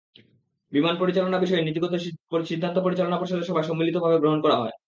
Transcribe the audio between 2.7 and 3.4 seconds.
পরিচালনা